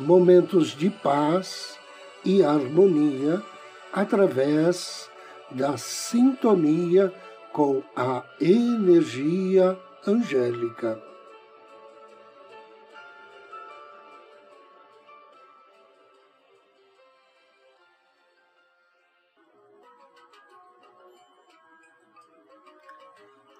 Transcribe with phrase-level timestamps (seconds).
[0.00, 1.78] momentos de paz
[2.24, 3.42] e harmonia
[3.92, 5.10] através
[5.50, 7.12] da sintonia
[7.52, 11.02] com a energia angélica.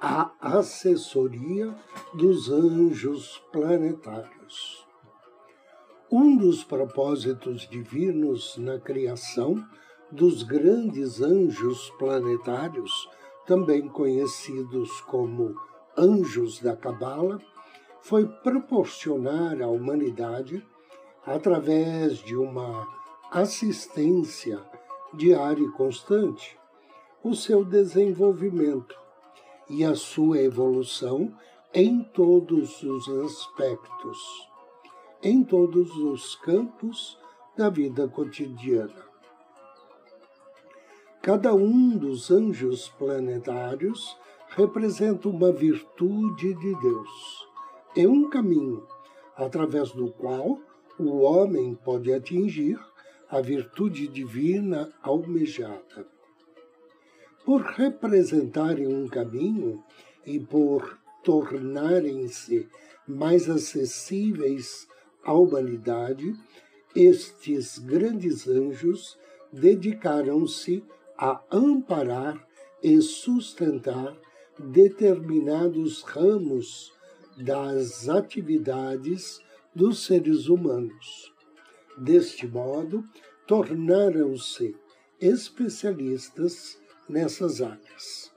[0.00, 1.74] A assessoria
[2.14, 4.89] dos anjos planetários.
[6.12, 9.64] Um dos propósitos divinos na criação
[10.10, 13.08] dos grandes anjos planetários,
[13.46, 15.54] também conhecidos como
[15.96, 17.40] anjos da Cabala,
[18.00, 20.66] foi proporcionar à humanidade,
[21.24, 22.88] através de uma
[23.30, 24.60] assistência
[25.14, 26.58] diária e constante,
[27.22, 28.96] o seu desenvolvimento
[29.68, 31.32] e a sua evolução
[31.72, 34.49] em todos os aspectos
[35.22, 37.18] em todos os campos
[37.56, 39.10] da vida cotidiana.
[41.20, 44.16] Cada um dos anjos planetários
[44.48, 47.48] representa uma virtude de Deus.
[47.94, 48.86] É um caminho
[49.36, 50.58] através do qual
[50.98, 52.78] o homem pode atingir
[53.28, 56.06] a virtude divina almejada.
[57.44, 59.84] Por representarem um caminho
[60.24, 62.68] e por tornarem-se
[63.06, 64.88] mais acessíveis
[65.24, 66.34] à humanidade,
[66.94, 69.18] estes grandes anjos
[69.52, 70.84] dedicaram-se
[71.16, 72.46] a amparar
[72.82, 74.16] e sustentar
[74.58, 76.92] determinados ramos
[77.36, 79.40] das atividades
[79.74, 81.32] dos seres humanos.
[81.96, 83.04] Deste modo,
[83.46, 84.74] tornaram-se
[85.20, 88.32] especialistas nessas áreas.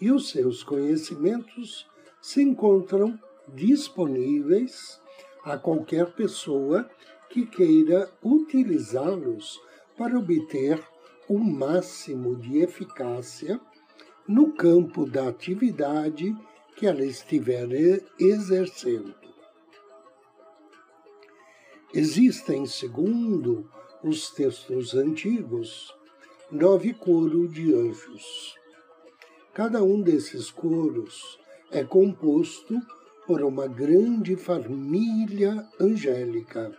[0.00, 1.86] E os seus conhecimentos
[2.20, 3.18] se encontram
[3.54, 5.00] disponíveis
[5.46, 6.90] a qualquer pessoa
[7.30, 9.60] que queira utilizá-los
[9.96, 10.82] para obter
[11.28, 13.60] o máximo de eficácia
[14.26, 16.36] no campo da atividade
[16.76, 17.68] que ela estiver
[18.18, 19.14] exercendo.
[21.94, 23.70] Existem, segundo
[24.02, 25.94] os textos antigos,
[26.50, 28.56] nove coros de anjos.
[29.54, 31.38] Cada um desses coros
[31.70, 32.74] é composto
[33.26, 36.72] por uma grande família angélica,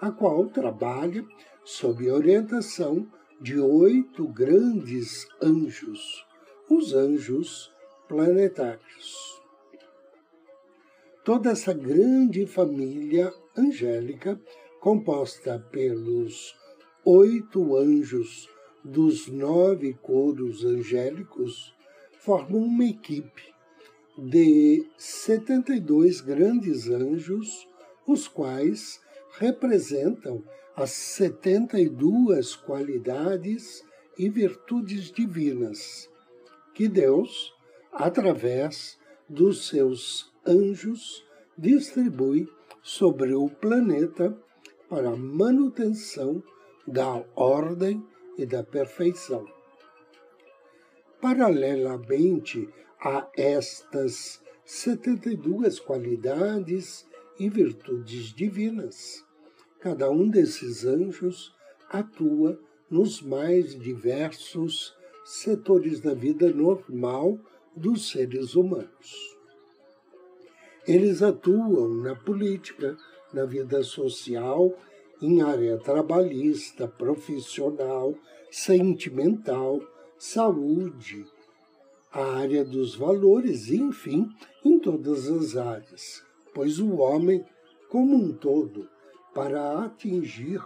[0.00, 1.24] a qual trabalha
[1.62, 3.06] sob a orientação
[3.38, 6.26] de oito grandes anjos,
[6.70, 7.70] os anjos
[8.08, 9.40] planetários.
[11.22, 14.40] Toda essa grande família angélica,
[14.80, 16.56] composta pelos
[17.04, 18.48] oito anjos
[18.82, 21.74] dos nove coros angélicos,
[22.18, 23.49] forma uma equipe
[24.22, 27.66] de 72 grandes anjos,
[28.06, 29.00] os quais
[29.38, 30.44] representam
[30.76, 33.82] as 72 qualidades
[34.18, 36.10] e virtudes divinas
[36.74, 37.54] que Deus,
[37.92, 38.98] através
[39.28, 41.26] dos seus anjos,
[41.56, 42.48] distribui
[42.82, 44.36] sobre o planeta
[44.88, 46.42] para a manutenção
[46.86, 48.04] da ordem
[48.36, 49.59] e da perfeição.
[51.20, 57.06] Paralelamente a estas 72 qualidades
[57.38, 59.24] e virtudes divinas.
[59.80, 61.54] Cada um desses anjos
[61.90, 62.60] atua
[62.90, 64.94] nos mais diversos
[65.24, 67.38] setores da vida normal
[67.74, 69.38] dos seres humanos.
[70.86, 72.96] Eles atuam na política,
[73.32, 74.74] na vida social,
[75.20, 78.14] em área trabalhista, profissional,
[78.50, 79.80] sentimental,
[80.20, 81.24] saúde,
[82.12, 84.28] a área dos valores, enfim,
[84.62, 86.22] em todas as áreas,
[86.54, 87.42] pois o homem,
[87.88, 88.86] como um todo,
[89.32, 90.62] para atingir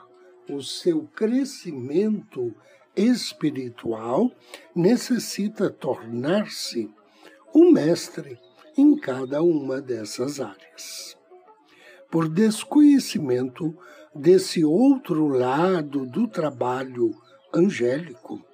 [0.51, 2.53] o seu crescimento
[2.97, 4.29] espiritual,
[4.75, 6.91] necessita tornar-se
[7.55, 8.37] um mestre
[8.77, 11.17] em cada uma dessas áreas.
[12.11, 13.73] Por desconhecimento
[14.13, 17.15] desse outro lado do trabalho
[17.55, 18.45] angélico,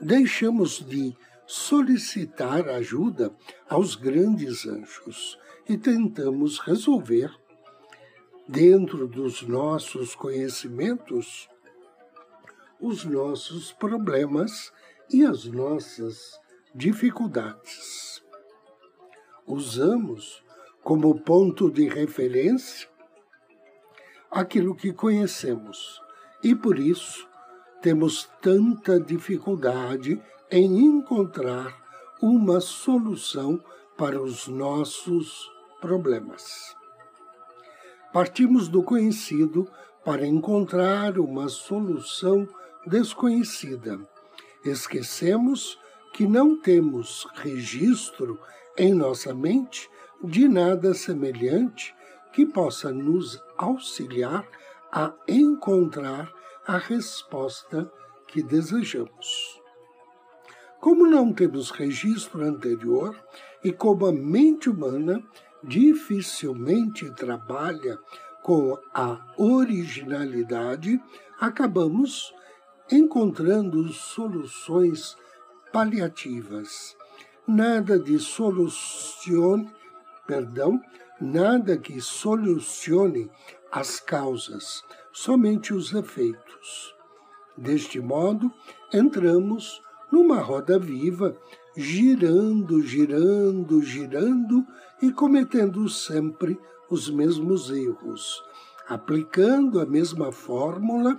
[0.00, 1.16] deixamos de
[1.46, 3.34] solicitar ajuda
[3.68, 5.38] aos grandes anjos
[5.68, 7.30] e tentamos resolver,
[8.48, 11.48] dentro dos nossos conhecimentos,
[12.80, 14.72] os nossos problemas
[15.10, 16.38] e as nossas
[16.74, 18.22] dificuldades.
[19.46, 20.44] Usamos
[20.82, 22.88] como ponto de referência
[24.30, 26.00] aquilo que conhecemos
[26.42, 27.25] e por isso
[27.86, 31.72] temos tanta dificuldade em encontrar
[32.20, 33.62] uma solução
[33.96, 35.48] para os nossos
[35.80, 36.74] problemas.
[38.12, 39.70] Partimos do conhecido
[40.04, 42.48] para encontrar uma solução
[42.84, 44.00] desconhecida.
[44.64, 45.78] Esquecemos
[46.12, 48.36] que não temos registro
[48.76, 49.88] em nossa mente
[50.24, 51.94] de nada semelhante
[52.32, 54.44] que possa nos auxiliar
[54.90, 56.34] a encontrar
[56.66, 57.90] a resposta
[58.26, 59.60] que desejamos.
[60.80, 63.16] Como não temos registro anterior
[63.62, 65.22] e como a mente humana
[65.62, 67.98] dificilmente trabalha
[68.42, 71.00] com a originalidade,
[71.40, 72.34] acabamos
[72.90, 75.16] encontrando soluções
[75.72, 76.96] paliativas.
[77.46, 79.70] Nada de solucione,
[80.26, 80.80] perdão,
[81.20, 83.30] nada que solucione
[83.70, 84.82] as causas,
[85.16, 86.94] somente os efeitos.
[87.56, 88.52] Deste modo,
[88.92, 89.80] entramos
[90.12, 91.34] numa roda viva,
[91.74, 94.62] girando, girando, girando
[95.00, 96.60] e cometendo sempre
[96.90, 98.44] os mesmos erros,
[98.86, 101.18] aplicando a mesma fórmula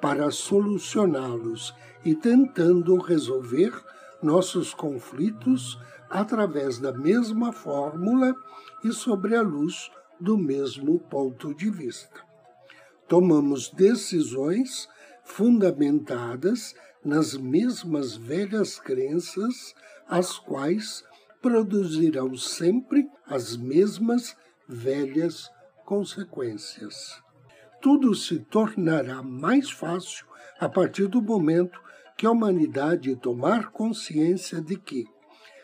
[0.00, 3.74] para solucioná-los e tentando resolver
[4.22, 8.34] nossos conflitos através da mesma fórmula
[8.82, 12.23] e sobre a luz do mesmo ponto de vista.
[13.08, 14.88] Tomamos decisões
[15.24, 16.74] fundamentadas
[17.04, 19.74] nas mesmas velhas crenças,
[20.08, 21.04] as quais
[21.42, 24.34] produzirão sempre as mesmas
[24.66, 25.50] velhas
[25.84, 27.22] consequências.
[27.80, 30.26] Tudo se tornará mais fácil
[30.58, 31.78] a partir do momento
[32.16, 35.04] que a humanidade tomar consciência de que,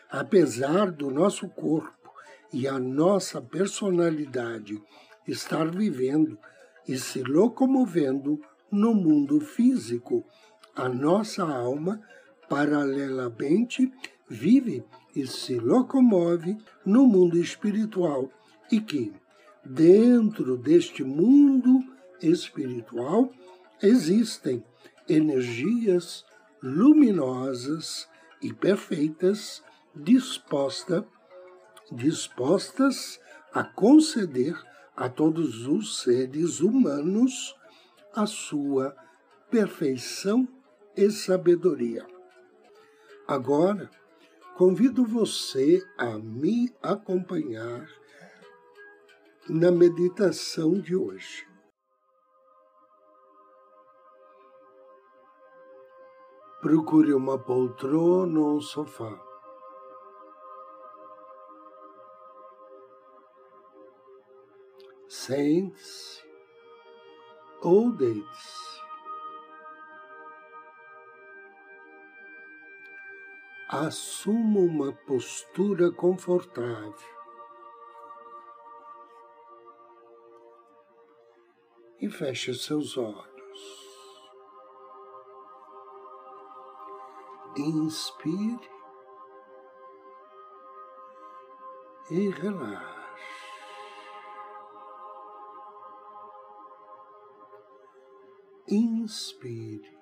[0.09, 2.11] apesar do nosso corpo
[2.53, 4.79] e a nossa personalidade
[5.27, 6.37] estar vivendo
[6.91, 10.25] e se locomovendo no mundo físico,
[10.75, 12.01] a nossa alma,
[12.49, 13.89] paralelamente,
[14.27, 14.83] vive
[15.15, 18.29] e se locomove no mundo espiritual
[18.69, 19.13] e que,
[19.63, 21.81] dentro deste mundo
[22.21, 23.31] espiritual,
[23.81, 24.61] existem
[25.07, 26.25] energias
[26.61, 28.05] luminosas
[28.41, 29.63] e perfeitas
[29.95, 31.07] disposta,
[31.89, 33.17] dispostas
[33.53, 34.61] a conceder
[34.95, 37.55] a todos os seres humanos
[38.13, 38.95] a sua
[39.49, 40.47] perfeição
[40.95, 42.05] e sabedoria.
[43.27, 43.89] Agora,
[44.57, 47.87] convido você a me acompanhar
[49.49, 51.47] na meditação de hoje.
[56.61, 59.30] Procure uma poltrona ou um sofá.
[65.11, 66.23] Sente-se
[67.61, 68.71] ou deite-se.
[73.67, 76.93] assuma uma postura confortável.
[81.99, 83.91] E feche seus olhos.
[87.57, 88.69] Inspire
[92.09, 93.00] e relaxe.
[98.71, 100.01] Inspire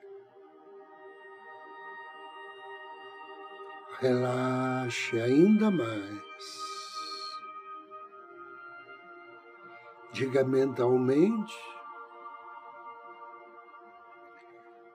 [3.99, 6.23] relaxe ainda mais.
[10.13, 11.57] Diga mentalmente: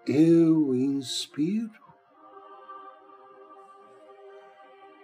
[0.07, 1.83] Eu inspiro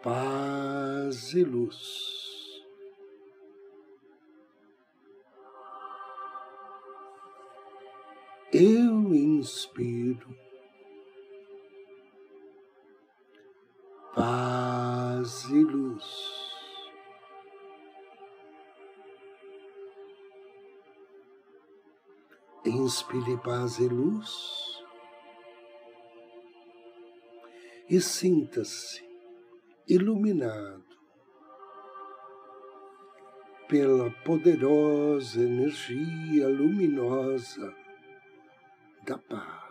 [0.03, 2.20] paz e luz.
[9.41, 10.29] Inspiro
[14.15, 16.05] paz e luz.
[22.67, 24.85] Inspire paz e luz
[27.89, 29.03] e sinta-se
[29.89, 30.85] iluminado
[33.67, 37.75] pela poderosa energia luminosa
[39.05, 39.71] da paz.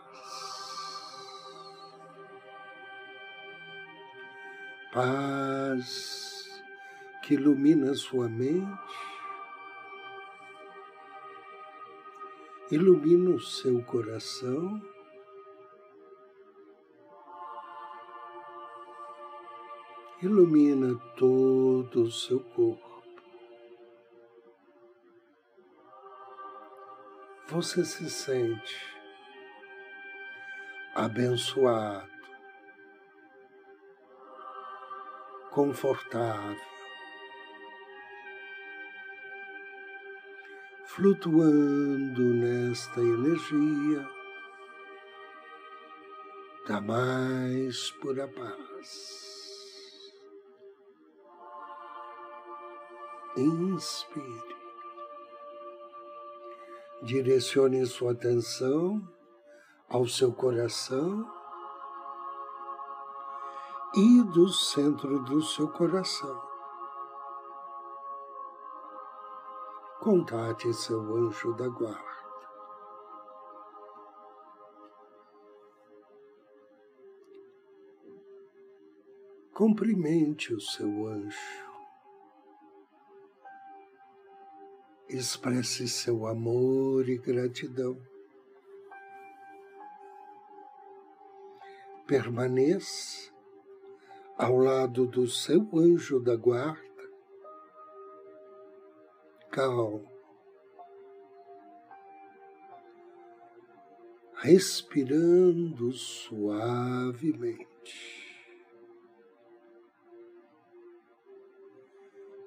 [4.92, 6.62] Paz
[7.22, 8.66] que ilumina sua mente,
[12.70, 14.80] ilumina o seu coração.
[20.22, 22.90] Ilumina todo o seu corpo.
[27.50, 28.99] você se sente
[31.00, 32.06] abençoado,
[35.50, 36.60] confortável,
[40.84, 44.06] flutuando nesta energia
[46.68, 49.30] da mais pura paz.
[53.38, 54.60] Inspire.
[57.02, 59.00] Direcione sua atenção
[59.90, 61.28] ao seu coração
[63.94, 66.40] e do centro do seu coração.
[70.00, 72.08] Contate seu anjo da guarda.
[79.52, 81.70] Cumprimente o seu anjo.
[85.10, 88.09] expresse seu amor e gratidão.
[92.10, 93.30] Permaneça
[94.36, 96.82] ao lado do seu anjo da guarda,
[99.52, 100.10] calmo,
[104.34, 107.68] respirando suavemente.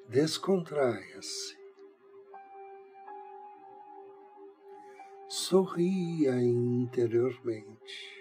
[0.09, 1.63] Descontraia-se.
[5.29, 8.12] sorria interiormente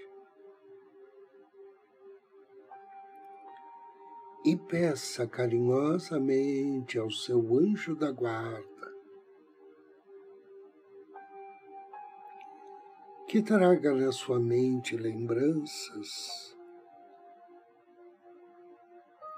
[4.53, 8.93] e peça carinhosamente ao seu anjo da guarda
[13.27, 16.55] que traga na sua mente lembranças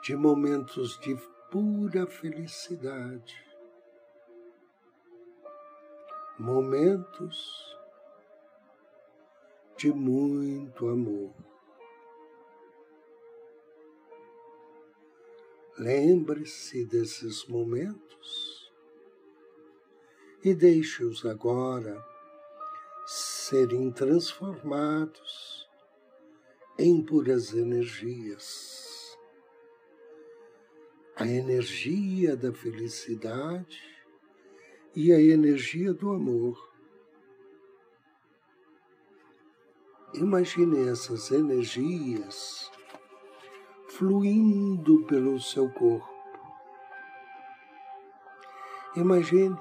[0.02, 1.14] de momentos de
[1.49, 3.37] pura felicidade,
[6.37, 7.78] momentos
[9.76, 11.53] de muito amor.
[15.78, 18.73] Lembre-se desses momentos
[20.45, 22.04] e deixe-os agora
[23.07, 25.69] serem transformados
[26.78, 29.16] em puras energias.
[31.16, 33.81] A energia da felicidade
[34.95, 36.75] e a energia do amor
[40.14, 42.71] Imagine essas energias
[43.96, 46.12] fluindo pelo seu corpo.
[48.96, 49.56] Imagine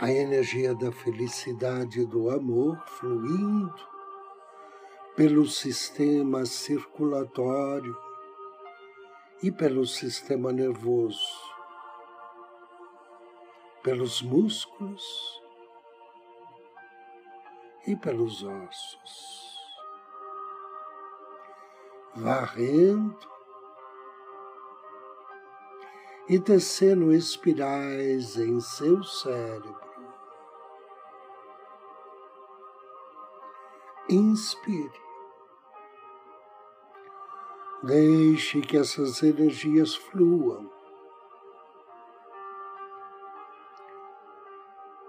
[0.00, 3.88] a energia da felicidade e do amor fluindo
[5.14, 7.96] pelo sistema circulatório
[9.42, 11.18] e pelo sistema nervoso,
[13.82, 15.04] pelos músculos
[17.86, 19.47] e pelos ossos,
[22.18, 23.16] varrendo
[26.28, 29.88] e tecendo espirais em seu cérebro.
[34.10, 35.08] Inspire.
[37.84, 40.68] Deixe que essas energias fluam,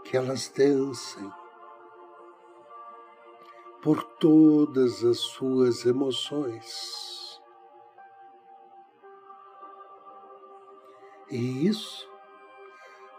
[0.03, 1.38] que elas dancem
[3.81, 7.39] por todas as suas emoções.
[11.31, 12.09] E isso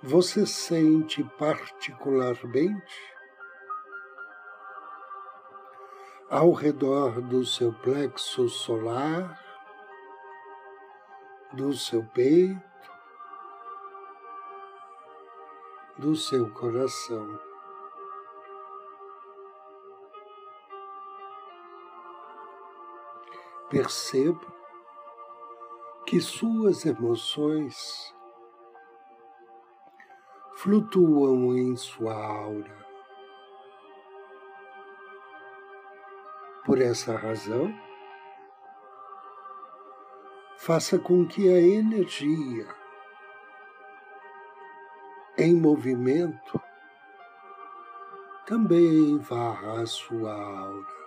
[0.03, 3.11] você sente particularmente
[6.29, 9.39] ao redor do seu plexo solar,
[11.53, 12.61] do seu peito,
[15.99, 17.50] do seu coração.
[23.71, 24.53] Perceba
[26.05, 28.13] que suas emoções
[30.57, 32.85] flutuam em sua aura.
[36.67, 37.73] Por essa razão,
[40.57, 42.67] faça com que a energia
[45.39, 46.61] em movimento
[48.47, 51.00] também varra a sua aura.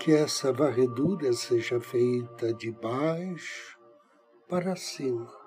[0.00, 3.78] Que essa varredura seja feita de baixo
[4.48, 5.38] para cima.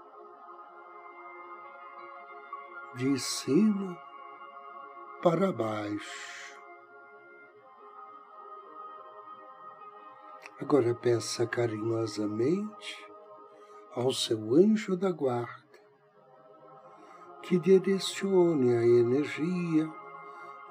[2.96, 3.98] de cima
[5.24, 6.60] para baixo.
[10.62, 13.04] Agora peça carinhosamente
[13.96, 15.64] ao seu anjo da guarda
[17.42, 19.92] que direcione a energia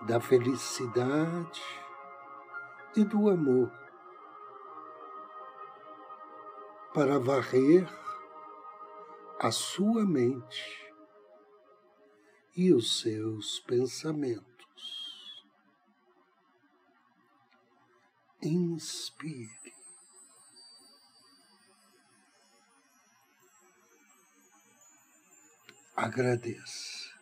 [0.06, 1.81] da felicidade
[2.96, 3.72] e do amor
[6.92, 7.88] para varrer
[9.40, 10.82] a sua mente
[12.54, 14.42] e os seus pensamentos.
[18.42, 19.75] Inspire.
[25.96, 27.12] Agradeça.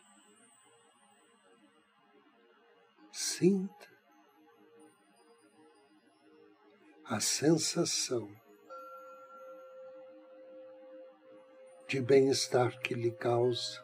[3.11, 3.90] Sinta
[7.11, 8.25] a sensação
[11.85, 13.83] de bem-estar que lhe causa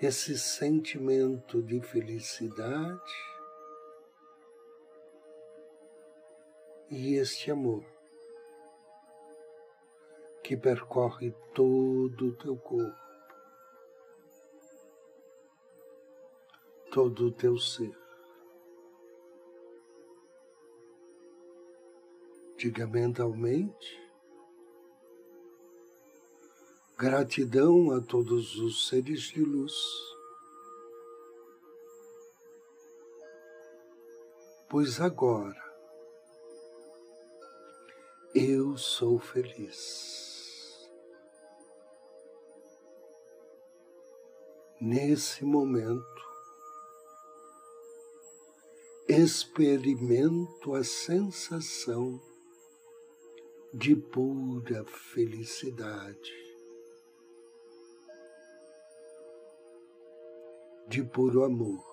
[0.00, 3.12] esse sentimento de felicidade
[6.88, 7.84] e este amor
[10.44, 12.96] que percorre todo o teu corpo,
[16.92, 18.07] todo o teu ser.
[22.58, 24.08] Diga mentalmente
[26.98, 29.72] Gratidão a todos os seres de luz.
[34.68, 35.62] Pois agora
[38.34, 40.90] eu sou feliz.
[44.80, 46.24] Nesse momento,
[49.08, 52.20] experimento a sensação
[53.72, 56.48] de pura felicidade.
[60.88, 61.84] de puro amor.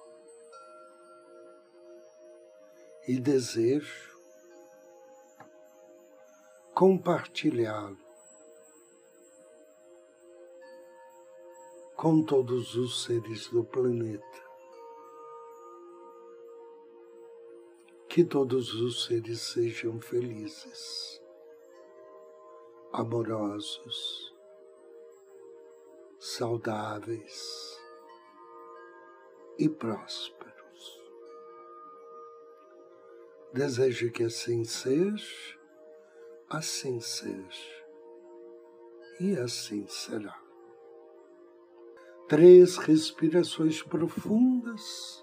[3.08, 4.16] E desejo
[6.74, 7.98] compartilhá-lo
[11.96, 14.46] com todos os seres do planeta.
[18.10, 21.22] Que todos os seres sejam felizes,
[22.98, 24.34] amorosos,
[26.18, 27.78] saudáveis
[29.60, 31.02] e prósperos.
[33.54, 35.60] Desejo que assim seja,
[36.50, 37.86] assim seja,
[39.20, 40.42] e assim será.
[42.30, 45.22] Três respirações profundas,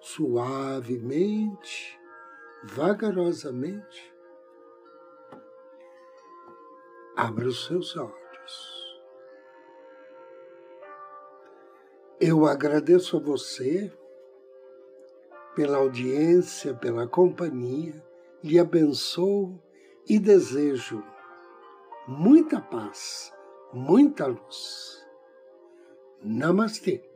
[0.00, 2.00] suavemente,
[2.62, 4.13] vagarosamente.
[7.16, 9.02] Abra os seus olhos.
[12.20, 13.92] Eu agradeço a você
[15.54, 18.02] pela audiência, pela companhia,
[18.42, 19.62] lhe abençoo
[20.08, 21.02] e desejo
[22.06, 23.32] muita paz,
[23.72, 25.06] muita luz.
[26.22, 27.13] Namastê.